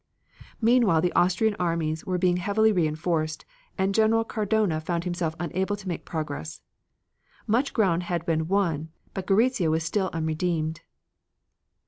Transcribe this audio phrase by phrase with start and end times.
[0.59, 3.45] Meanwhile the Austrian armies were being heavily reinforced,
[3.77, 6.63] and General Cadorna found himself unable to make progress.
[7.45, 10.81] Much ground had been won but Gorizia was still unredeemed.